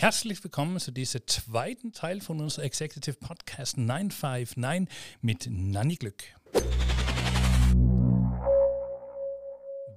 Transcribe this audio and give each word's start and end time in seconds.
Herzlich 0.00 0.42
willkommen 0.42 0.80
zu 0.80 0.92
diesem 0.92 1.26
zweiten 1.26 1.92
Teil 1.92 2.22
von 2.22 2.40
unserem 2.40 2.64
Executive 2.64 3.18
Podcast 3.18 3.76
959 3.76 4.88
mit 5.20 5.46
Nanny 5.50 5.96
Glück. 5.96 6.22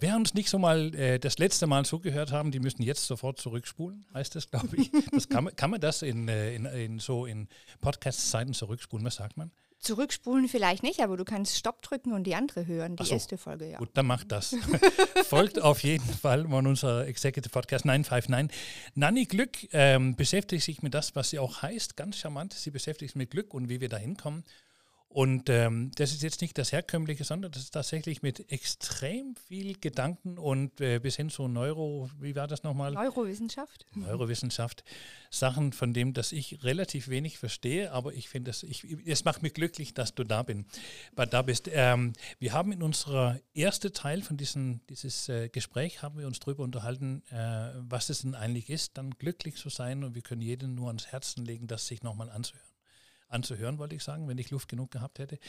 Wer 0.02 0.18
uns 0.18 0.34
nicht 0.34 0.50
so 0.50 0.60
mal 0.60 0.94
äh, 0.94 1.20
das 1.20 1.38
letzte 1.38 1.68
Mal 1.68 1.86
zugehört 1.86 2.34
haben, 2.34 2.52
die 2.52 2.60
müssen 2.60 2.84
jetzt 2.84 3.08
sofort 3.08 3.40
zurückspulen, 3.40 4.06
heißt 4.14 4.36
das, 4.36 4.52
glaube 4.52 4.76
ich. 4.76 4.92
Das 5.14 5.30
kann, 5.30 5.46
man, 5.46 5.56
kann 5.56 5.72
man 5.72 5.80
das 5.80 6.02
in, 6.02 6.28
äh, 6.28 6.54
in, 6.54 6.66
in 6.66 7.00
so 7.00 7.26
in 7.26 7.48
Podcast-Zeiten 7.80 8.54
zurückspulen? 8.54 9.06
Was 9.06 9.16
sagt 9.16 9.38
man? 9.38 9.52
Zurückspulen 9.84 10.48
vielleicht 10.48 10.82
nicht, 10.82 11.02
aber 11.02 11.18
du 11.18 11.26
kannst 11.26 11.58
Stopp 11.58 11.82
drücken 11.82 12.14
und 12.14 12.24
die 12.24 12.36
andere 12.36 12.66
hören, 12.66 12.96
die 12.96 13.06
so. 13.06 13.14
erste 13.14 13.38
Folge, 13.38 13.70
ja. 13.70 13.78
Gut, 13.78 13.90
dann 13.94 14.06
macht 14.06 14.32
das. 14.32 14.56
Folgt 15.26 15.62
auf 15.62 15.84
jeden 15.84 16.10
Fall 16.10 16.46
mal 16.46 16.66
unser 16.66 17.06
Executive 17.06 17.52
Podcast 17.52 17.86
959. 17.86 18.58
Nanny 18.96 19.26
Glück 19.26 19.58
ähm, 19.72 20.16
beschäftigt 20.16 20.64
sich 20.64 20.82
mit 20.82 20.94
das, 20.94 21.16
was 21.16 21.30
sie 21.30 21.40
auch 21.40 21.62
heißt, 21.62 21.98
ganz 21.98 22.18
charmant. 22.18 22.54
Sie 22.54 22.72
beschäftigt 22.72 23.12
sich 23.12 23.16
mit 23.16 23.32
Glück 23.32 23.54
und 23.54 23.70
wie 23.70 23.82
wir 23.82 23.90
da 23.90 23.98
hinkommen. 23.98 24.44
Und 25.14 25.48
ähm, 25.52 25.92
das 25.96 26.12
ist 26.12 26.24
jetzt 26.24 26.42
nicht 26.42 26.58
das 26.58 26.72
Herkömmliche, 26.72 27.24
sondern 27.24 27.52
das 27.52 27.62
ist 27.62 27.72
tatsächlich 27.72 28.24
mit 28.24 28.52
extrem 28.52 29.36
viel 29.48 29.78
Gedanken 29.78 30.40
und 30.40 30.82
äh, 30.82 30.98
bis 30.98 31.18
hin 31.18 31.30
zu 31.30 31.48
Neuro, 31.48 32.10
wie 32.20 32.36
war 32.36 32.48
das 32.48 32.64
nochmal? 32.64 32.94
Neurowissenschaft. 32.94 33.86
Neurowissenschaft. 33.94 34.84
Sachen, 35.30 35.72
von 35.72 35.94
dem, 35.94 36.14
dass 36.14 36.32
ich 36.32 36.64
relativ 36.64 37.10
wenig 37.10 37.38
verstehe, 37.38 37.92
aber 37.92 38.14
ich 38.14 38.28
finde, 38.28 38.50
es 38.50 39.24
macht 39.24 39.44
mich 39.44 39.54
glücklich, 39.54 39.94
dass 39.94 40.16
du 40.16 40.24
da, 40.24 40.42
bin, 40.42 40.66
da 41.16 41.42
bist. 41.44 41.70
Ähm, 41.72 42.14
wir 42.40 42.54
haben 42.54 42.72
in 42.72 42.82
unserer 42.82 43.40
ersten 43.54 43.94
Teil 43.94 44.24
von 44.24 44.38
diesem 44.38 44.82
dieses 44.90 45.30
äh, 45.30 45.48
Gespräch, 45.50 46.02
haben 46.02 46.18
wir 46.18 46.26
uns 46.26 46.40
darüber 46.40 46.64
unterhalten, 46.64 47.22
äh, 47.30 47.70
was 47.88 48.10
es 48.10 48.22
denn 48.22 48.34
eigentlich 48.34 48.72
ist, 48.72 48.98
dann 48.98 49.12
glücklich 49.12 49.58
zu 49.58 49.70
sein 49.70 50.04
und 50.04 50.16
wir 50.16 50.24
können 50.24 50.42
jedem 50.42 50.74
nur 50.74 50.88
ans 50.88 51.06
Herzen 51.06 51.46
legen, 51.46 51.68
das 51.68 51.86
sich 51.86 52.02
nochmal 52.02 52.32
anzuhören 52.32 52.73
anzuhören, 53.34 53.80
wollte 53.80 53.96
ich 53.96 54.04
sagen, 54.04 54.28
wenn 54.28 54.38
ich 54.38 54.52
Luft 54.52 54.70
genug 54.70 54.92
gehabt 54.92 55.20
hätte. 55.20 55.40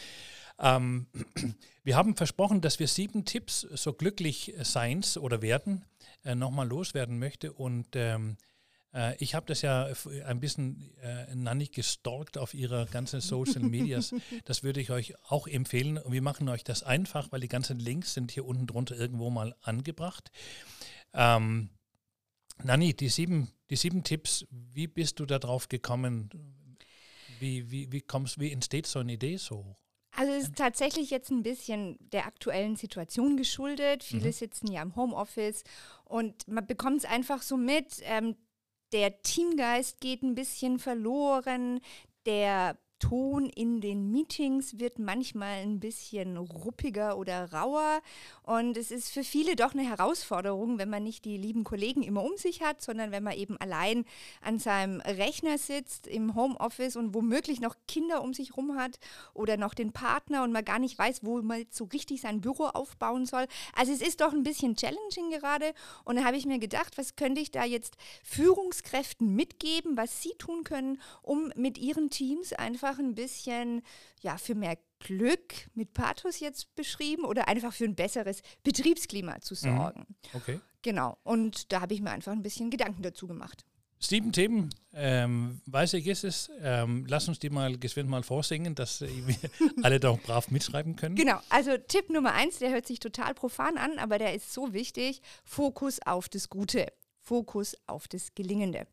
Ähm, 0.58 1.06
wir 1.84 1.96
haben 1.96 2.16
versprochen, 2.16 2.60
dass 2.60 2.78
wir 2.78 2.88
sieben 2.88 3.24
Tipps 3.24 3.60
so 3.60 3.92
glücklich 3.92 4.54
seins 4.62 5.18
oder 5.18 5.42
werden 5.42 5.84
äh, 6.24 6.34
nochmal 6.34 6.68
loswerden 6.68 7.18
möchte 7.18 7.52
und 7.52 7.88
ähm, 7.94 8.36
äh, 8.94 9.16
ich 9.18 9.34
habe 9.34 9.46
das 9.46 9.62
ja 9.62 9.88
ein 10.24 10.40
bisschen 10.40 10.96
äh, 11.02 11.34
Nanny 11.34 11.66
gestalkt 11.66 12.38
auf 12.38 12.55
ihrer 12.55 12.86
ganzen 12.86 13.20
Social 13.20 13.62
Medias. 13.62 14.14
Das 14.44 14.62
würde 14.62 14.80
ich 14.80 14.90
euch 14.90 15.14
auch 15.28 15.46
empfehlen. 15.46 15.98
Und 15.98 16.12
wir 16.12 16.22
machen 16.22 16.48
euch 16.48 16.64
das 16.64 16.82
einfach, 16.82 17.32
weil 17.32 17.40
die 17.40 17.48
ganzen 17.48 17.78
Links 17.78 18.14
sind 18.14 18.30
hier 18.30 18.46
unten 18.46 18.66
drunter 18.66 18.96
irgendwo 18.96 19.30
mal 19.30 19.55
angebracht. 19.62 20.30
Ähm, 21.12 21.70
Nanni, 22.62 22.94
die 22.94 23.08
sieben, 23.08 23.50
die 23.70 23.77
sieben 23.77 24.05
Tipps, 24.05 24.46
wie 24.50 24.86
bist 24.86 25.18
du 25.18 25.27
darauf 25.27 25.68
gekommen? 25.68 26.30
Wie, 27.40 27.70
wie, 27.70 27.92
wie, 27.92 28.00
kommst, 28.00 28.38
wie 28.38 28.52
entsteht 28.52 28.86
so 28.86 28.98
eine 28.98 29.12
Idee 29.12 29.36
so? 29.36 29.77
Also 30.16 30.32
es 30.32 30.44
ist 30.44 30.56
tatsächlich 30.56 31.10
jetzt 31.10 31.30
ein 31.30 31.42
bisschen 31.42 31.98
der 32.00 32.27
aktuellen 32.27 32.77
Situation 32.77 33.36
geschuldet. 33.36 34.04
Viele 34.04 34.28
mhm. 34.28 34.32
sitzen 34.32 34.70
ja 34.70 34.82
im 34.82 34.94
Homeoffice 34.94 35.64
und 36.05 36.46
man 36.46 36.66
bekommt 36.66 36.98
es 36.98 37.05
einfach 37.05 37.42
so 37.42 37.56
mit. 37.56 37.96
Ähm, 38.02 38.36
der 38.92 39.22
Teamgeist 39.22 40.00
geht 40.00 40.22
ein 40.22 40.36
bisschen 40.36 40.78
verloren. 40.78 41.80
Der 42.27 42.78
Ton 43.05 43.50
in 43.50 43.83
den 43.83 44.10
Meetings 44.10 44.78
wird 44.78 44.98
manchmal 44.98 45.58
ein 45.58 45.78
bisschen 45.78 46.38
ruppiger 46.38 47.19
oder 47.19 47.52
rauer. 47.52 48.00
Und 48.44 48.78
es 48.78 48.91
ist 48.91 49.12
für 49.12 49.22
viele 49.22 49.56
doch 49.56 49.74
eine 49.74 49.86
Herausforderung, 49.86 50.78
wenn 50.78 50.88
man 50.88 51.02
nicht 51.02 51.27
die 51.27 51.36
lieben 51.36 51.64
Kollegen 51.64 52.02
immer 52.02 52.24
um 52.24 52.38
sich 52.38 52.62
hat, 52.62 52.80
sondern 52.80 53.11
wenn 53.11 53.22
man 53.22 53.34
eben 53.34 53.58
allein 53.58 54.06
an 54.41 54.58
seinem 54.58 55.02
Rechner 55.02 55.58
sitzt 55.58 56.06
im 56.06 56.34
Homeoffice 56.34 56.96
und 56.96 57.12
womöglich 57.12 57.61
noch 57.61 57.77
Kinder 57.86 58.22
um 58.22 58.33
sich 58.33 58.56
rum 58.56 58.77
hat 58.77 58.98
oder 59.34 59.58
noch 59.58 59.74
den 59.74 59.92
Partner 59.92 60.42
und 60.42 60.52
man 60.52 60.64
gar 60.64 60.78
nicht 60.78 60.98
weiß, 60.98 61.24
wo 61.24 61.42
man 61.42 61.67
so 61.68 61.84
richtig 61.84 62.23
sein 62.23 62.40
Büro 62.40 62.64
aufbauen 62.64 63.27
soll. 63.27 63.46
Also 63.77 63.92
es 63.92 64.00
ist 64.00 64.23
doch 64.23 64.33
ein 64.33 64.45
bisschen 64.45 64.77
challenging 64.77 65.30
gerade. 65.30 65.74
Und 66.05 66.17
da 66.17 66.24
habe 66.24 66.39
ich 66.39 66.46
mir 66.46 66.58
gedacht, 66.58 66.96
was 66.96 67.17
könnte 67.17 67.42
ich 67.42 67.50
da 67.50 67.64
jetzt 67.64 67.98
Führungskräften 68.23 69.34
mitgeben, 69.34 69.98
was 69.98 70.23
sie 70.23 70.33
tun 70.39 70.64
können, 70.64 71.02
um 71.20 71.52
mit 71.55 71.77
ihren 71.77 72.08
Teams 72.08 72.55
einfach 72.55 72.93
einfach 72.94 73.02
ein 73.02 73.14
bisschen 73.14 73.82
ja, 74.22 74.36
für 74.38 74.55
mehr 74.55 74.78
Glück 75.00 75.68
mit 75.74 75.92
Pathos 75.92 76.40
jetzt 76.40 76.74
beschrieben 76.74 77.24
oder 77.24 77.48
einfach 77.48 77.72
für 77.72 77.84
ein 77.84 77.94
besseres 77.94 78.42
Betriebsklima 78.62 79.40
zu 79.40 79.55
mhm. 79.55 79.77
sorgen. 79.77 80.06
Mhm. 80.08 80.16
Okay. 80.34 80.60
Genau. 80.82 81.18
Und 81.22 81.72
da 81.72 81.80
habe 81.80 81.94
ich 81.94 82.00
mir 82.00 82.10
einfach 82.10 82.32
ein 82.32 82.42
bisschen 82.42 82.70
Gedanken 82.70 83.02
dazu 83.02 83.27
gemacht. 83.27 83.64
Sieben 84.00 84.32
Themen, 84.32 84.68
ähm, 84.92 85.62
weiß 85.64 85.94
ich 85.94 86.06
ist 86.06 86.24
es. 86.24 86.50
Ähm, 86.60 87.06
lass 87.08 87.27
uns 87.27 87.38
die 87.38 87.48
mal 87.48 87.78
geschwind 87.78 88.10
mal 88.10 88.22
vorsingen, 88.22 88.74
dass 88.74 89.00
äh, 89.00 89.08
wir 89.26 89.36
alle 89.82 89.98
doch 89.98 90.20
brav 90.20 90.50
mitschreiben 90.50 90.96
können. 90.96 91.16
Genau, 91.16 91.38
also 91.48 91.76
Tipp 91.78 92.11
Nummer 92.11 92.34
eins, 92.34 92.58
der 92.58 92.70
hört 92.70 92.86
sich 92.86 92.98
total 92.98 93.32
profan 93.34 93.78
an, 93.78 93.98
aber 93.98 94.18
der 94.18 94.34
ist 94.34 94.52
so 94.52 94.74
wichtig. 94.74 95.22
Fokus 95.44 96.00
auf 96.05 96.28
das 96.28 96.50
Gute, 96.50 96.92
Fokus 97.18 97.76
auf 97.86 98.06
das 98.08 98.34
Gelingende. 98.34 98.86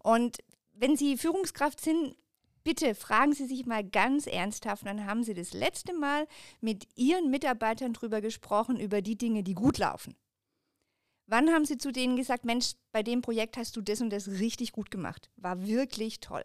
Und 0.00 0.38
wenn 0.74 0.96
Sie 0.96 1.16
Führungskraft 1.16 1.80
sind, 1.80 2.14
Bitte 2.64 2.94
fragen 2.94 3.32
Sie 3.32 3.46
sich 3.46 3.66
mal 3.66 3.82
ganz 3.82 4.26
ernsthaft, 4.26 4.86
dann 4.86 5.06
haben 5.06 5.24
Sie 5.24 5.34
das 5.34 5.52
letzte 5.52 5.94
Mal 5.94 6.28
mit 6.60 6.86
Ihren 6.96 7.30
Mitarbeitern 7.30 7.92
darüber 7.92 8.20
gesprochen, 8.20 8.78
über 8.78 9.02
die 9.02 9.16
Dinge, 9.16 9.42
die 9.42 9.54
gut 9.54 9.78
laufen. 9.78 10.14
Wann 11.26 11.50
haben 11.50 11.64
Sie 11.64 11.78
zu 11.78 11.92
denen 11.92 12.16
gesagt, 12.16 12.44
Mensch, 12.44 12.72
bei 12.92 13.02
dem 13.02 13.22
Projekt 13.22 13.56
hast 13.56 13.76
du 13.76 13.80
das 13.80 14.00
und 14.00 14.10
das 14.10 14.28
richtig 14.28 14.72
gut 14.72 14.90
gemacht? 14.90 15.30
War 15.36 15.66
wirklich 15.66 16.20
toll. 16.20 16.44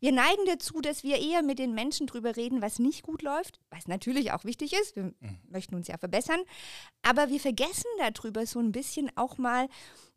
Wir 0.00 0.12
neigen 0.12 0.44
dazu, 0.46 0.80
dass 0.80 1.02
wir 1.02 1.18
eher 1.18 1.42
mit 1.42 1.58
den 1.58 1.74
Menschen 1.74 2.06
drüber 2.06 2.36
reden, 2.36 2.62
was 2.62 2.78
nicht 2.78 3.02
gut 3.02 3.22
läuft, 3.22 3.60
was 3.70 3.88
natürlich 3.88 4.32
auch 4.32 4.44
wichtig 4.44 4.72
ist. 4.72 4.96
Wir 4.96 5.04
mhm. 5.04 5.38
möchten 5.48 5.74
uns 5.74 5.88
ja 5.88 5.98
verbessern. 5.98 6.40
Aber 7.02 7.28
wir 7.28 7.40
vergessen 7.40 7.90
darüber 7.98 8.46
so 8.46 8.58
ein 8.58 8.72
bisschen 8.72 9.10
auch 9.16 9.38
mal, 9.38 9.68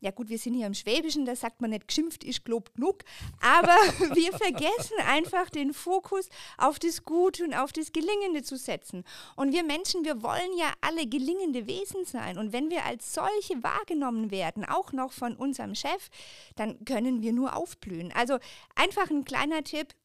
ja 0.02 0.12
gut, 0.12 0.30
wir 0.30 0.38
sind 0.38 0.54
hier 0.54 0.68
im 0.68 0.74
Schwäbischen, 0.74 1.26
da 1.26 1.36
sagt 1.36 1.62
man 1.62 1.72
nicht, 1.72 1.88
geschimpft 1.88 2.24
ist 2.24 2.46
gelobt 2.46 2.76
genug, 2.76 3.04
aber 3.42 3.76
wir 4.16 4.32
vergessen 4.32 4.98
einfach 5.08 5.50
den 5.50 5.74
Fokus 5.74 6.30
auf 6.58 6.80
das 6.80 7.04
Gute 7.04 7.44
und 7.44 7.54
auf 7.54 7.74
das 7.74 7.92
Gelingende 7.92 8.42
zu 8.44 8.58
setzen. 8.58 9.04
Und 9.36 9.54
wir 9.54 9.64
Menschen, 9.64 10.06
wir 10.06 10.24
wollen 10.24 10.58
ja 10.58 10.72
alle 10.81 11.06
gelingende 11.08 11.68
Wesen 11.68 12.06
sein. 12.06 12.38
Und 12.38 12.54
wenn 12.54 12.70
wir 12.70 12.86
als 12.86 13.14
solche 13.14 13.62
wahrgenommen 13.62 14.31
werden, 14.31 14.66
auch 14.66 14.94
noch 14.94 15.12
von 15.12 15.36
unserem 15.36 15.76
Chef, 15.76 16.10
dann 16.56 16.84
können 16.86 17.22
wir 17.22 17.34
nur 17.34 17.56
aufblühen. 17.56 18.12
Also 18.14 18.38
einfach 18.76 19.10
ein 19.10 19.26
kleiner 19.40 19.64
Tipp, 19.64 19.96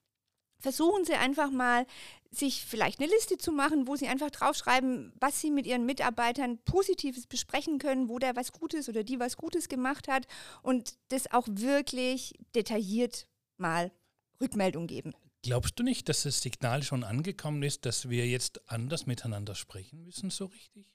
versuchen 0.58 1.04
Sie 1.04 1.14
einfach 1.14 1.50
mal, 1.50 1.86
sich 2.30 2.64
vielleicht 2.64 3.00
eine 3.00 3.08
Liste 3.08 3.38
zu 3.38 3.52
machen, 3.52 3.86
wo 3.86 3.96
Sie 3.96 4.08
einfach 4.08 4.30
draufschreiben, 4.30 5.12
was 5.20 5.40
Sie 5.40 5.50
mit 5.50 5.66
Ihren 5.66 5.86
Mitarbeitern 5.86 6.58
Positives 6.64 7.26
besprechen 7.26 7.78
können, 7.78 8.08
wo 8.08 8.18
der 8.18 8.34
was 8.34 8.52
Gutes 8.52 8.88
oder 8.88 9.04
die 9.04 9.20
was 9.20 9.36
Gutes 9.36 9.68
gemacht 9.68 10.08
hat 10.08 10.26
und 10.62 10.94
das 11.08 11.30
auch 11.32 11.46
wirklich 11.48 12.34
detailliert 12.54 13.28
mal 13.56 13.92
Rückmeldung 14.40 14.86
geben. 14.86 15.14
Glaubst 15.42 15.78
du 15.78 15.84
nicht, 15.84 16.08
dass 16.08 16.22
das 16.22 16.40
Signal 16.40 16.82
schon 16.82 17.04
angekommen 17.04 17.62
ist, 17.62 17.84
dass 17.84 18.08
wir 18.08 18.26
jetzt 18.26 18.68
anders 18.68 19.06
miteinander 19.06 19.54
sprechen 19.54 20.02
müssen, 20.02 20.30
so 20.30 20.46
richtig? 20.46 20.90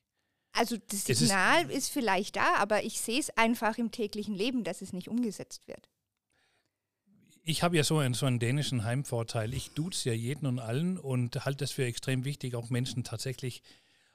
Also 0.52 0.76
das 0.78 1.06
Signal 1.06 1.70
ist, 1.70 1.78
ist 1.78 1.90
vielleicht 1.90 2.36
da, 2.36 2.56
aber 2.56 2.84
ich 2.84 3.00
sehe 3.00 3.20
es 3.20 3.30
einfach 3.38 3.78
im 3.78 3.92
täglichen 3.92 4.34
Leben, 4.36 4.64
dass 4.64 4.82
es 4.82 4.92
nicht 4.92 5.08
umgesetzt 5.08 5.68
wird 5.68 5.88
ich 7.50 7.64
habe 7.64 7.78
ja 7.78 7.84
so 7.84 7.98
einen, 7.98 8.14
so 8.14 8.28
einen 8.28 8.38
dänischen 8.38 8.84
Heimvorteil. 8.84 9.56
Ich 9.56 9.72
duze 9.72 10.10
ja 10.10 10.16
jeden 10.16 10.46
und 10.46 10.60
allen 10.60 11.00
und 11.00 11.46
halte 11.46 11.64
es 11.64 11.72
für 11.72 11.84
extrem 11.84 12.24
wichtig, 12.24 12.54
auch 12.54 12.70
Menschen 12.70 13.04
tatsächlich 13.04 13.64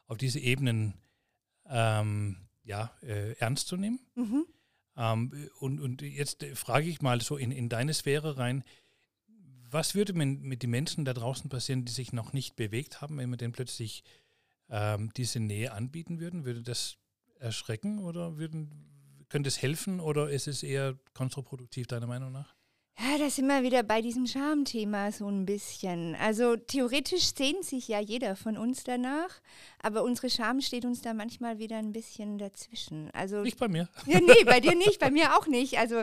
auf 0.07 0.19
diese 0.19 0.39
Ebenen 0.39 0.95
ähm, 1.69 2.37
ja, 2.63 2.93
äh, 3.03 3.33
ernst 3.39 3.67
zu 3.67 3.77
nehmen. 3.77 3.99
Mhm. 4.15 4.47
Ähm, 4.97 5.51
und, 5.59 5.81
und 5.81 6.03
jetzt 6.03 6.45
frage 6.55 6.87
ich 6.87 7.03
mal 7.03 7.21
so 7.21 7.37
in, 7.37 7.51
in 7.51 7.69
deine 7.69 7.93
Sphäre 7.93 8.39
rein, 8.39 8.63
was 9.69 9.97
würde 9.97 10.13
mit, 10.13 10.41
mit 10.41 10.63
den 10.63 10.71
Menschen 10.71 11.05
da 11.05 11.13
draußen 11.13 11.51
passieren, 11.51 11.85
die 11.85 11.93
sich 11.93 12.13
noch 12.13 12.33
nicht 12.33 12.55
bewegt 12.55 13.01
haben, 13.01 13.19
wenn 13.19 13.31
wir 13.31 13.37
denn 13.37 13.51
plötzlich 13.51 14.05
ähm, 14.71 15.11
diese 15.17 15.41
Nähe 15.41 15.73
anbieten 15.73 16.21
würden? 16.21 16.45
Würde 16.45 16.63
das 16.63 16.99
erschrecken 17.41 17.99
oder 17.99 18.39
würden, 18.39 18.71
könnte 19.29 19.49
es 19.49 19.61
helfen 19.61 19.99
oder 19.99 20.31
ist 20.31 20.47
es 20.47 20.63
eher 20.63 20.97
kontraproduktiv, 21.15 21.89
deiner 21.89 22.07
Meinung 22.07 22.31
nach? 22.31 22.55
Ja, 22.97 23.19
da 23.19 23.29
sind 23.29 23.49
wir 23.49 23.65
wieder 23.65 23.83
bei 23.83 24.01
diesem 24.01 24.25
Schamthema 24.25 25.11
so 25.11 25.27
ein 25.27 25.47
bisschen. 25.47 26.15
Also 26.15 26.55
theoretisch 26.55 27.35
sehnt 27.35 27.65
sich 27.65 27.89
ja 27.89 27.99
jeder 27.99 28.37
von 28.37 28.57
uns 28.57 28.85
danach, 28.85 29.41
aber 29.83 30.05
unsere 30.05 30.31
Scham 30.31 30.61
steht 30.61 30.85
uns 30.85 31.03
da 31.03 31.13
manchmal 31.13 31.59
wieder 31.59 31.77
ein 31.77 31.91
bisschen 31.91 32.39
dazwischen. 32.39 33.11
Also 33.13 33.43
Nicht 33.43 33.59
bei 33.59 33.67
mir. 33.67 33.89
ja, 34.07 34.21
nee, 34.21 34.45
bei 34.45 34.61
dir 34.61 34.77
nicht, 34.77 35.01
bei 35.01 35.11
mir 35.11 35.37
auch 35.37 35.49
nicht. 35.49 35.77
Also 35.79 36.03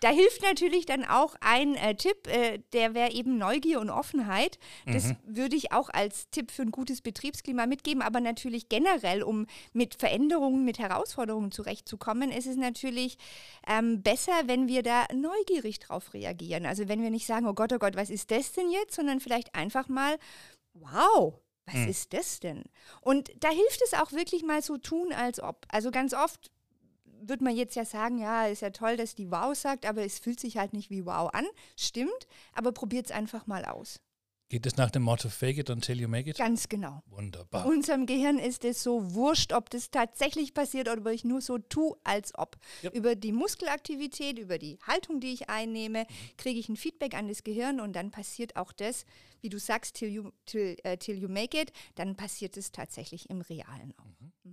da 0.00 0.08
hilft 0.08 0.42
natürlich 0.42 0.86
dann 0.86 1.04
auch 1.04 1.34
ein 1.40 1.74
äh, 1.74 1.94
Tipp, 1.94 2.26
äh, 2.26 2.60
der 2.72 2.94
wäre 2.94 3.12
eben 3.12 3.36
Neugier 3.36 3.78
und 3.78 3.90
Offenheit. 3.90 4.58
Das 4.86 5.14
würde 5.24 5.56
ich 5.56 5.72
auch 5.72 5.90
als 5.90 6.30
Tipp 6.30 6.50
für 6.50 6.62
ein 6.62 6.70
gutes 6.70 7.02
Betriebsklima 7.02 7.66
mitgeben, 7.66 8.02
aber 8.02 8.20
natürlich 8.20 8.70
generell, 8.70 9.22
um 9.22 9.46
mit 9.74 9.94
Veränderungen, 9.94 10.64
mit 10.64 10.78
Herausforderungen 10.78 11.52
zurechtzukommen, 11.52 12.30
ist 12.32 12.46
es 12.46 12.56
natürlich 12.56 13.18
ähm, 13.68 14.02
besser, 14.02 14.32
wenn 14.46 14.68
wir 14.68 14.82
da 14.82 15.06
neugierig 15.12 15.80
drauf 15.80 16.14
reagieren. 16.14 16.29
Also 16.66 16.88
wenn 16.88 17.02
wir 17.02 17.10
nicht 17.10 17.26
sagen, 17.26 17.46
oh 17.46 17.54
Gott, 17.54 17.72
oh 17.72 17.78
Gott, 17.78 17.96
was 17.96 18.10
ist 18.10 18.30
das 18.30 18.52
denn 18.52 18.70
jetzt, 18.70 18.94
sondern 18.94 19.20
vielleicht 19.20 19.54
einfach 19.54 19.88
mal, 19.88 20.18
wow, 20.74 21.34
was 21.66 21.74
Hm. 21.74 21.88
ist 21.88 22.12
das 22.12 22.40
denn? 22.40 22.64
Und 23.00 23.30
da 23.40 23.50
hilft 23.50 23.82
es 23.84 23.94
auch 23.94 24.12
wirklich 24.12 24.42
mal 24.42 24.62
so 24.62 24.76
tun, 24.78 25.12
als 25.12 25.40
ob. 25.40 25.66
Also 25.68 25.90
ganz 25.90 26.14
oft 26.14 26.50
würde 27.22 27.44
man 27.44 27.54
jetzt 27.54 27.76
ja 27.76 27.84
sagen, 27.84 28.18
ja, 28.18 28.46
ist 28.46 28.62
ja 28.62 28.70
toll, 28.70 28.96
dass 28.96 29.14
die 29.14 29.30
Wow 29.30 29.54
sagt, 29.54 29.86
aber 29.86 30.04
es 30.04 30.18
fühlt 30.18 30.40
sich 30.40 30.56
halt 30.56 30.72
nicht 30.72 30.90
wie 30.90 31.06
Wow 31.06 31.30
an. 31.32 31.46
Stimmt, 31.76 32.26
aber 32.52 32.72
probiert 32.72 33.06
es 33.06 33.12
einfach 33.12 33.46
mal 33.46 33.64
aus. 33.64 34.00
Geht 34.50 34.66
es 34.66 34.76
nach 34.76 34.90
dem 34.90 35.02
Motto 35.02 35.28
Fake 35.28 35.58
it 35.58 35.70
until 35.70 36.00
you 36.00 36.08
make 36.08 36.28
it? 36.28 36.36
Ganz 36.36 36.68
genau. 36.68 37.04
Wunderbar. 37.06 37.66
Unserem 37.66 38.04
Gehirn 38.04 38.36
ist 38.40 38.64
es 38.64 38.82
so 38.82 39.14
wurscht, 39.14 39.52
ob 39.52 39.70
das 39.70 39.92
tatsächlich 39.92 40.54
passiert 40.54 40.88
oder 40.88 41.00
ob 41.00 41.06
ich 41.06 41.22
nur 41.22 41.40
so 41.40 41.58
tue, 41.58 41.96
als 42.02 42.36
ob. 42.36 42.56
Yep. 42.82 42.94
Über 42.96 43.14
die 43.14 43.30
Muskelaktivität, 43.30 44.40
über 44.40 44.58
die 44.58 44.76
Haltung, 44.84 45.20
die 45.20 45.32
ich 45.34 45.48
einnehme, 45.48 46.04
kriege 46.36 46.58
ich 46.58 46.68
ein 46.68 46.74
Feedback 46.76 47.14
an 47.14 47.28
das 47.28 47.44
Gehirn 47.44 47.78
und 47.78 47.94
dann 47.94 48.10
passiert 48.10 48.56
auch 48.56 48.72
das, 48.72 49.04
wie 49.40 49.50
du 49.50 49.60
sagst, 49.60 49.94
till 49.94 50.08
you, 50.08 50.30
till, 50.46 50.76
äh, 50.82 50.96
till 50.96 51.16
you 51.16 51.28
make 51.28 51.56
it, 51.56 51.72
dann 51.94 52.16
passiert 52.16 52.56
es 52.56 52.72
tatsächlich 52.72 53.30
im 53.30 53.42
Realen 53.42 53.94
auch. 53.98 54.50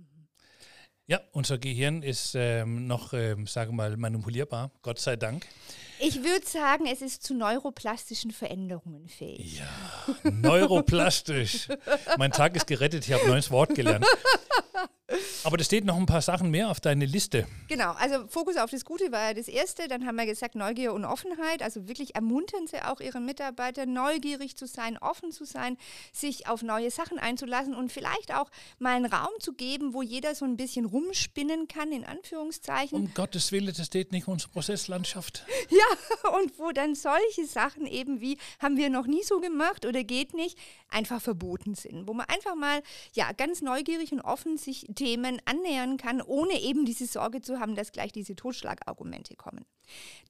Ja, 1.08 1.20
unser 1.32 1.58
Gehirn 1.58 2.04
ist 2.04 2.36
ähm, 2.36 2.86
noch, 2.86 3.14
ähm, 3.14 3.48
sage 3.48 3.72
mal, 3.72 3.96
manipulierbar, 3.96 4.70
Gott 4.82 5.00
sei 5.00 5.16
Dank. 5.16 5.44
Ich 6.00 6.22
würde 6.22 6.46
sagen, 6.46 6.86
es 6.86 7.02
ist 7.02 7.22
zu 7.22 7.34
neuroplastischen 7.34 8.30
Veränderungen 8.30 9.08
fähig. 9.08 9.58
Ja, 9.58 10.30
neuroplastisch. 10.30 11.68
mein 12.18 12.32
Tag 12.32 12.56
ist 12.56 12.66
gerettet, 12.66 13.06
ich 13.06 13.12
habe 13.12 13.24
ein 13.24 13.30
neues 13.30 13.50
Wort 13.50 13.74
gelernt. 13.74 14.06
Aber 15.44 15.56
da 15.56 15.64
steht 15.64 15.86
noch 15.86 15.96
ein 15.96 16.04
paar 16.04 16.20
Sachen 16.20 16.50
mehr 16.50 16.68
auf 16.68 16.80
deine 16.80 17.06
Liste. 17.06 17.46
Genau, 17.68 17.92
also 17.92 18.26
Fokus 18.28 18.56
auf 18.58 18.70
das 18.70 18.84
Gute 18.84 19.10
war 19.10 19.28
ja 19.28 19.34
das 19.34 19.48
Erste. 19.48 19.88
Dann 19.88 20.06
haben 20.06 20.16
wir 20.16 20.26
gesagt 20.26 20.54
Neugier 20.54 20.92
und 20.92 21.06
Offenheit. 21.06 21.62
Also 21.62 21.88
wirklich 21.88 22.14
ermuntern 22.14 22.66
Sie 22.66 22.82
auch 22.82 23.00
Ihre 23.00 23.20
Mitarbeiter, 23.20 23.86
neugierig 23.86 24.56
zu 24.56 24.66
sein, 24.66 24.98
offen 24.98 25.32
zu 25.32 25.46
sein, 25.46 25.78
sich 26.12 26.46
auf 26.46 26.62
neue 26.62 26.90
Sachen 26.90 27.18
einzulassen 27.18 27.74
und 27.74 27.90
vielleicht 27.90 28.34
auch 28.34 28.50
mal 28.78 28.96
einen 28.96 29.06
Raum 29.06 29.32
zu 29.40 29.54
geben, 29.54 29.94
wo 29.94 30.02
jeder 30.02 30.34
so 30.34 30.44
ein 30.44 30.58
bisschen 30.58 30.84
rumspinnen 30.84 31.68
kann, 31.68 31.90
in 31.90 32.04
Anführungszeichen. 32.04 32.98
Um 32.98 33.14
Gottes 33.14 33.50
Willen, 33.50 33.72
das 33.74 33.86
steht 33.86 34.12
nicht 34.12 34.28
unsere 34.28 34.50
Prozesslandschaft. 34.50 35.44
Ja, 35.70 35.87
und 36.40 36.58
wo 36.58 36.72
dann 36.72 36.94
solche 36.94 37.46
Sachen 37.46 37.86
eben 37.86 38.20
wie 38.20 38.38
haben 38.58 38.76
wir 38.76 38.90
noch 38.90 39.06
nie 39.06 39.22
so 39.22 39.40
gemacht 39.40 39.86
oder 39.86 40.04
geht 40.04 40.34
nicht, 40.34 40.58
einfach 40.88 41.20
verboten 41.20 41.74
sind. 41.74 42.08
Wo 42.08 42.14
man 42.14 42.26
einfach 42.26 42.54
mal 42.54 42.82
ja 43.14 43.32
ganz 43.32 43.62
neugierig 43.62 44.12
und 44.12 44.20
offen 44.20 44.56
sich 44.58 44.86
Themen 44.94 45.40
annähern 45.44 45.96
kann, 45.96 46.22
ohne 46.22 46.60
eben 46.60 46.84
diese 46.84 47.06
Sorge 47.06 47.40
zu 47.40 47.60
haben, 47.60 47.74
dass 47.74 47.92
gleich 47.92 48.12
diese 48.12 48.36
Totschlagargumente 48.36 49.36
kommen. 49.36 49.64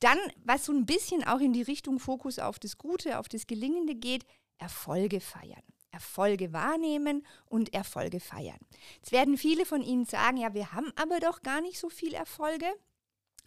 Dann, 0.01 0.19
was 0.45 0.65
so 0.65 0.73
ein 0.73 0.87
bisschen 0.87 1.25
auch 1.25 1.41
in 1.41 1.53
die 1.53 1.63
Richtung 1.63 1.99
Fokus 1.99 2.39
auf 2.39 2.59
das 2.59 2.79
Gute, 2.79 3.19
auf 3.19 3.29
das 3.29 3.47
Gelingende 3.47 3.95
geht, 3.95 4.25
Erfolge 4.59 5.21
feiern. 5.21 5.63
Erfolge 5.91 6.53
wahrnehmen 6.53 7.27
und 7.47 7.73
Erfolge 7.73 8.21
feiern. 8.21 8.59
Jetzt 8.97 9.13
werden 9.13 9.39
viele 9.39 9.65
von 9.65 9.83
Ihnen 9.83 10.05
sagen, 10.05 10.37
ja, 10.37 10.53
wir 10.55 10.73
haben 10.73 10.93
aber 10.97 11.19
doch 11.19 11.43
gar 11.43 11.61
nicht 11.61 11.79
so 11.79 11.89
viel 11.89 12.15
Erfolge. 12.15 12.67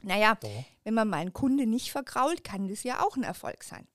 Naja, 0.01 0.35
Doch. 0.35 0.49
wenn 0.83 0.93
man 0.93 1.07
mal 1.07 1.17
einen 1.17 1.33
Kunde 1.33 1.65
nicht 1.65 1.91
vergrault, 1.91 2.43
kann 2.43 2.67
das 2.67 2.83
ja 2.83 3.03
auch 3.03 3.15
ein 3.15 3.23
Erfolg 3.23 3.63
sein. 3.63 3.87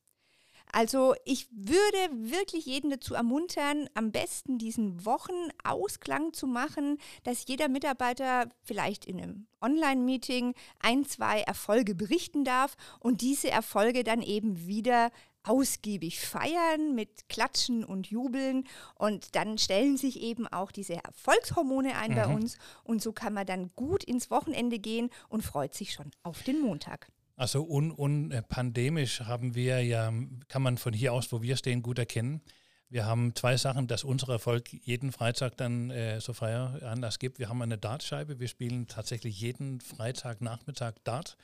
Also 0.72 1.14
ich 1.24 1.48
würde 1.52 1.96
wirklich 2.12 2.66
jeden 2.66 2.90
dazu 2.90 3.14
ermuntern, 3.14 3.88
am 3.94 4.10
besten 4.10 4.58
diesen 4.58 5.04
Wochenausklang 5.04 6.32
zu 6.32 6.46
machen, 6.46 6.98
dass 7.22 7.46
jeder 7.46 7.68
Mitarbeiter 7.68 8.48
vielleicht 8.62 9.04
in 9.04 9.20
einem 9.20 9.46
Online-Meeting 9.60 10.54
ein, 10.80 11.04
zwei 11.04 11.40
Erfolge 11.42 11.94
berichten 11.94 12.44
darf 12.44 12.74
und 13.00 13.20
diese 13.20 13.50
Erfolge 13.50 14.04
dann 14.04 14.22
eben 14.22 14.66
wieder 14.66 15.10
ausgiebig 15.46 16.20
feiern 16.20 16.94
mit 16.94 17.28
Klatschen 17.28 17.84
und 17.84 18.08
Jubeln 18.08 18.64
und 18.96 19.34
dann 19.34 19.58
stellen 19.58 19.96
sich 19.96 20.20
eben 20.20 20.46
auch 20.46 20.72
diese 20.72 21.02
Erfolgshormone 21.02 21.96
ein 21.96 22.14
bei 22.14 22.26
uns 22.26 22.58
und 22.84 23.02
so 23.02 23.12
kann 23.12 23.32
man 23.32 23.46
dann 23.46 23.70
gut 23.76 24.04
ins 24.04 24.30
Wochenende 24.30 24.78
gehen 24.78 25.10
und 25.28 25.42
freut 25.42 25.74
sich 25.74 25.92
schon 25.92 26.10
auf 26.22 26.42
den 26.42 26.60
Montag. 26.60 27.08
Also 27.36 27.62
un, 27.62 27.92
un, 27.92 28.30
äh, 28.30 28.42
pandemisch 28.42 29.20
haben 29.20 29.54
wir 29.54 29.82
ja, 29.82 30.12
kann 30.48 30.62
man 30.62 30.78
von 30.78 30.94
hier 30.94 31.12
aus, 31.12 31.30
wo 31.32 31.42
wir 31.42 31.56
stehen, 31.56 31.82
gut 31.82 31.98
erkennen. 31.98 32.40
Wir 32.88 33.04
haben 33.04 33.34
zwei 33.34 33.56
Sachen, 33.56 33.88
dass 33.88 34.04
unser 34.04 34.28
Erfolg 34.32 34.72
jeden 34.72 35.12
Freitag 35.12 35.56
dann 35.56 35.90
äh, 35.90 36.20
so 36.20 36.32
freier 36.32 36.80
Anlass 36.82 37.18
gibt. 37.18 37.38
Wir 37.38 37.48
haben 37.48 37.60
eine 37.60 37.76
Dartscheibe. 37.76 38.38
Wir 38.38 38.48
spielen 38.48 38.86
tatsächlich 38.86 39.40
jeden 39.40 39.80
Freitagnachmittag 39.80 40.94
Dart 41.04 41.36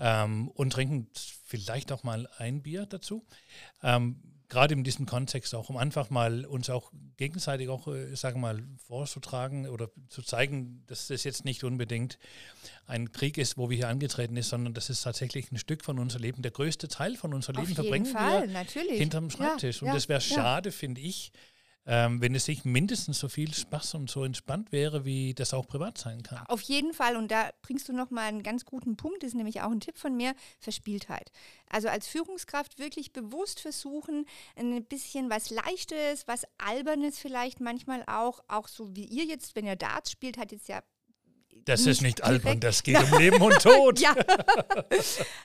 ähm, 0.00 0.48
und 0.48 0.72
trinken 0.72 1.08
vielleicht 1.44 1.92
auch 1.92 2.02
mal 2.02 2.28
ein 2.38 2.62
Bier 2.62 2.86
dazu. 2.86 3.24
Ähm, 3.82 4.22
Gerade 4.48 4.74
in 4.74 4.82
diesem 4.82 5.06
Kontext 5.06 5.54
auch, 5.54 5.68
um 5.68 5.76
einfach 5.76 6.10
mal 6.10 6.44
uns 6.44 6.70
auch 6.70 6.90
gegenseitig 7.16 7.68
auch, 7.68 7.86
äh, 7.86 8.16
sagen 8.16 8.40
wir 8.40 8.52
mal, 8.52 8.64
vorzutragen 8.84 9.68
oder 9.68 9.90
zu 10.08 10.22
zeigen, 10.22 10.82
dass 10.88 11.06
das 11.06 11.22
jetzt 11.22 11.44
nicht 11.44 11.62
unbedingt 11.62 12.18
ein 12.86 13.12
Krieg 13.12 13.38
ist, 13.38 13.58
wo 13.58 13.70
wir 13.70 13.76
hier 13.76 13.88
angetreten 13.88 14.36
ist, 14.36 14.48
sondern 14.48 14.74
das 14.74 14.90
ist 14.90 15.02
tatsächlich 15.02 15.52
ein 15.52 15.58
Stück 15.58 15.84
von 15.84 16.00
unserem 16.00 16.22
Leben. 16.22 16.42
Der 16.42 16.50
größte 16.50 16.88
Teil 16.88 17.14
von 17.14 17.32
unserem 17.32 17.58
Auf 17.58 17.62
Leben 17.62 17.76
verbringen 17.76 18.06
Fall, 18.06 18.48
wir 18.48 18.52
natürlich. 18.52 18.98
hinterm 18.98 19.26
Ja, 19.26 19.30
Schreibtisch. 19.30 19.82
und 19.82 19.88
ja, 19.88 19.94
das 19.94 20.08
wäre 20.08 20.20
ja. 20.20 20.34
schade, 20.34 20.72
finde 20.72 21.00
ich, 21.00 21.30
ähm, 21.90 22.22
wenn 22.22 22.36
es 22.36 22.46
nicht 22.46 22.64
mindestens 22.64 23.18
so 23.18 23.28
viel 23.28 23.52
Spaß 23.52 23.94
und 23.94 24.08
so 24.08 24.22
entspannt 24.22 24.70
wäre, 24.70 25.04
wie 25.04 25.34
das 25.34 25.52
auch 25.52 25.66
privat 25.66 25.98
sein 25.98 26.22
kann. 26.22 26.46
Auf 26.46 26.60
jeden 26.60 26.94
Fall, 26.94 27.16
und 27.16 27.32
da 27.32 27.50
bringst 27.62 27.88
du 27.88 27.92
nochmal 27.92 28.28
einen 28.28 28.44
ganz 28.44 28.64
guten 28.64 28.96
Punkt, 28.96 29.24
das 29.24 29.30
ist 29.30 29.34
nämlich 29.34 29.60
auch 29.62 29.72
ein 29.72 29.80
Tipp 29.80 29.98
von 29.98 30.16
mir, 30.16 30.34
Verspieltheit. 30.60 31.32
Also 31.68 31.88
als 31.88 32.06
Führungskraft 32.06 32.78
wirklich 32.78 33.12
bewusst 33.12 33.58
versuchen, 33.58 34.24
ein 34.54 34.84
bisschen 34.84 35.30
was 35.30 35.50
Leichtes, 35.50 36.28
was 36.28 36.44
Albernes 36.58 37.18
vielleicht 37.18 37.58
manchmal 37.58 38.04
auch, 38.06 38.38
auch 38.46 38.68
so 38.68 38.94
wie 38.94 39.06
ihr 39.06 39.24
jetzt, 39.24 39.56
wenn 39.56 39.66
ihr 39.66 39.74
Darts 39.74 40.12
spielt, 40.12 40.38
hat 40.38 40.52
jetzt 40.52 40.68
ja 40.68 40.82
Das 41.64 41.86
ist 41.86 42.00
nicht 42.00 42.24
albern, 42.24 42.58
das 42.58 42.82
geht 42.82 43.00
um 43.00 43.18
Leben 43.18 43.40
und 43.42 43.58
Tod. 43.62 44.00
Ja. 44.00 44.14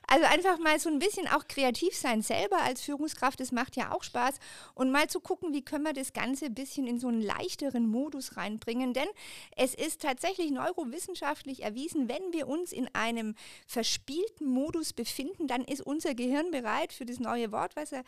also 0.08 0.26
einfach 0.26 0.58
mal 0.60 0.80
so 0.80 0.90
ein 0.90 1.00
bisschen 1.00 1.28
auch 1.28 1.48
kreativ 1.48 1.96
sein 1.96 2.22
selber 2.22 2.62
als 2.62 2.82
Führungskraft, 2.82 3.40
das 3.40 3.52
macht 3.52 3.76
ja 3.76 3.92
auch 3.92 4.04
Spaß. 4.04 4.36
Und 4.74 4.92
mal 4.92 5.08
zu 5.08 5.20
gucken, 5.20 5.54
wie 5.54 5.64
können 5.64 5.84
wir 5.84 5.94
das 5.94 6.14
Ganze 6.14 6.46
ein 6.46 6.56
bisschen 6.56 6.88
in 6.88 7.00
so 7.00 7.10
einen 7.10 7.22
leichteren 7.22 7.88
Modus 7.88 8.38
reinbringen. 8.38 8.94
Denn 8.94 9.08
es 9.56 9.74
ist 9.76 10.02
tatsächlich 10.02 10.52
neurowissenschaftlich 10.52 11.64
erwiesen, 11.64 12.08
wenn 12.08 12.34
wir 12.34 12.48
uns 12.48 12.72
in 12.72 12.88
einem 12.94 13.36
verspielten 13.68 14.48
Modus 14.48 14.94
befinden, 14.94 15.48
dann 15.48 15.64
ist 15.66 15.82
unser 15.82 16.16
Gehirn 16.16 16.52
bereit 16.52 16.94
für 16.94 17.06
das 17.06 17.20
neue 17.20 17.52
Wort, 17.52 17.76
was 17.76 17.92
er 17.92 18.04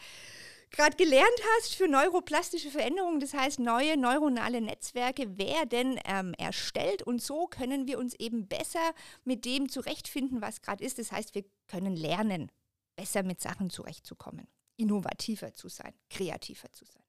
gerade 0.71 0.95
gelernt 0.97 1.39
hast 1.55 1.75
für 1.75 1.87
neuroplastische 1.87 2.69
Veränderungen, 2.69 3.19
das 3.19 3.33
heißt 3.33 3.59
neue 3.59 3.97
neuronale 3.97 4.61
Netzwerke 4.61 5.37
werden 5.37 5.99
ähm, 6.05 6.33
erstellt 6.37 7.03
und 7.03 7.21
so 7.21 7.47
können 7.47 7.87
wir 7.87 7.99
uns 7.99 8.13
eben 8.15 8.47
besser 8.47 8.93
mit 9.23 9.45
dem 9.45 9.69
zurechtfinden, 9.69 10.41
was 10.41 10.61
gerade 10.61 10.83
ist. 10.83 10.99
Das 10.99 11.11
heißt, 11.11 11.35
wir 11.35 11.45
können 11.67 11.95
lernen, 11.95 12.51
besser 12.95 13.23
mit 13.23 13.41
Sachen 13.41 13.69
zurechtzukommen, 13.69 14.47
innovativer 14.75 15.53
zu 15.53 15.69
sein, 15.69 15.93
kreativer 16.09 16.71
zu 16.71 16.85
sein. 16.85 17.03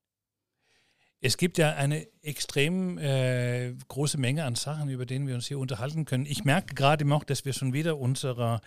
Es 1.21 1.37
gibt 1.37 1.59
ja 1.59 1.75
eine 1.75 2.07
extrem 2.23 2.97
äh, 2.97 3.75
große 3.89 4.19
Menge 4.19 4.45
an 4.45 4.55
Sachen, 4.55 4.89
über 4.89 5.05
denen 5.05 5.27
wir 5.27 5.35
uns 5.35 5.49
hier 5.49 5.59
unterhalten 5.59 6.05
können. 6.05 6.27
Ich 6.27 6.45
merke 6.45 6.77
gerade 6.77 7.05
noch, 7.05 7.25
dass 7.25 7.45
wir 7.45 7.53
schon 7.53 7.73
wieder 7.73 7.99
unsere 7.99 8.61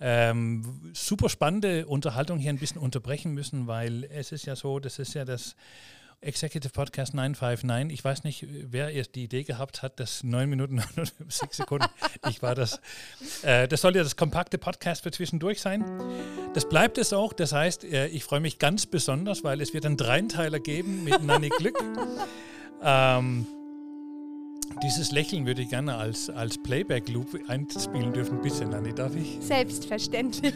ähm, 0.00 0.92
super 0.94 1.28
spannende 1.28 1.86
Unterhaltung 1.86 2.38
hier 2.38 2.50
ein 2.50 2.58
bisschen 2.58 2.80
unterbrechen 2.80 3.32
müssen, 3.32 3.66
weil 3.66 4.04
es 4.04 4.32
ist 4.32 4.46
ja 4.46 4.56
so, 4.56 4.78
das 4.78 4.98
ist 4.98 5.14
ja 5.14 5.24
das 5.24 5.56
Executive 6.20 6.72
Podcast 6.72 7.14
959. 7.14 7.92
Ich 7.92 8.04
weiß 8.04 8.24
nicht, 8.24 8.46
wer 8.48 8.90
erst 8.90 9.14
die 9.14 9.24
Idee 9.24 9.44
gehabt 9.44 9.82
hat, 9.82 10.00
das 10.00 10.24
9 10.24 10.48
Minuten 10.48 10.76
59 10.96 11.52
Sekunden. 11.52 11.86
Ich 12.28 12.42
war 12.42 12.54
das. 12.54 12.80
Äh, 13.42 13.68
das 13.68 13.82
soll 13.82 13.94
ja 13.96 14.02
das 14.02 14.16
kompakte 14.16 14.58
Podcast 14.58 15.02
für 15.02 15.10
zwischendurch 15.10 15.60
sein. 15.60 15.84
Das 16.54 16.68
bleibt 16.68 16.98
es 16.98 17.12
auch. 17.12 17.32
Das 17.32 17.52
heißt, 17.52 17.84
äh, 17.84 18.06
ich 18.08 18.24
freue 18.24 18.40
mich 18.40 18.58
ganz 18.58 18.86
besonders, 18.86 19.44
weil 19.44 19.60
es 19.60 19.74
wird 19.74 19.86
einen 19.86 19.96
Dreiteiler 19.96 20.58
geben 20.58 21.04
mit 21.04 21.22
Nanny 21.22 21.50
Glück. 21.50 21.78
Ähm, 22.82 23.46
Dieses 24.82 25.10
Lächeln 25.10 25.46
würde 25.46 25.62
ich 25.62 25.70
gerne 25.70 25.96
als, 25.96 26.28
als 26.28 26.58
Playback-Loop 26.58 27.40
einspielen 27.48 28.12
dürfen. 28.12 28.40
Bitte, 28.42 28.66
Nanni, 28.66 28.94
darf 28.94 29.16
ich? 29.16 29.38
Selbstverständlich. 29.40 30.54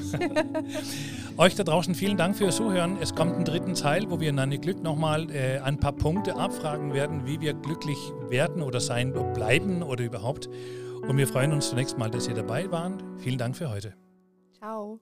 Euch 1.37 1.55
da 1.55 1.65
draußen 1.65 1.95
vielen 1.95 2.17
Dank 2.17 2.37
fürs 2.37 2.57
Zuhören. 2.57 2.99
Es 3.01 3.15
kommt 3.15 3.35
einen 3.35 3.45
dritten 3.45 3.75
Teil, 3.75 4.11
wo 4.11 4.21
wir 4.21 4.33
Nanni 4.33 4.59
Glück 4.59 4.83
nochmal 4.83 5.31
äh, 5.31 5.59
ein 5.61 5.79
paar 5.79 5.93
Punkte 5.93 6.37
abfragen 6.37 6.93
werden, 6.93 7.27
wie 7.27 7.41
wir 7.41 7.55
glücklich 7.55 7.99
werden 8.29 8.63
oder 8.63 8.81
sein 8.81 9.13
bleiben 9.35 9.83
oder 9.83 10.05
überhaupt. 10.05 10.49
Und 11.09 11.17
wir 11.17 11.27
freuen 11.27 11.53
uns 11.53 11.71
zunächst 11.71 11.97
mal, 11.99 12.11
dass 12.11 12.29
ihr 12.29 12.35
dabei 12.35 12.71
wart. 12.71 13.03
Vielen 13.19 13.39
Dank 13.39 13.57
für 13.57 13.71
heute. 13.71 13.95
Ciao. 14.59 15.01